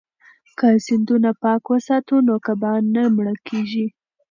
[0.57, 3.85] که سیندونه پاک وساتو نو کبان نه مړه کیږي.